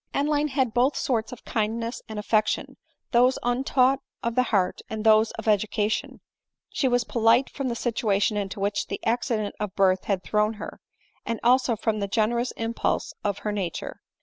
Adeline 0.15 0.47
had 0.47 0.73
both 0.73 0.97
sorts 0.97 1.31
of 1.31 1.45
kindness 1.45 2.01
and 2.09 2.17
affection, 2.17 2.75
those 3.11 3.37
untaught 3.43 3.99
of 4.23 4.33
the 4.33 4.41
heart, 4.49 4.81
and 4.89 5.03
those 5.03 5.29
of 5.33 5.47
education; 5.47 6.21
she 6.69 6.87
was 6.87 7.03
polite 7.03 7.51
from 7.51 7.67
the 7.67 7.75
situation 7.75 8.35
into 8.35 8.59
which 8.59 8.87
the 8.87 8.99
accident 9.05 9.53
of 9.59 9.75
birth 9.75 10.05
had 10.05 10.23
thrown 10.23 10.53
her, 10.53 10.81
and 11.23 11.39
also 11.43 11.75
from 11.75 11.99
the 11.99 12.07
generous 12.07 12.49
impulse 12.53 13.13
of 13.23 13.37
her 13.45 13.51
nature. 13.51 14.01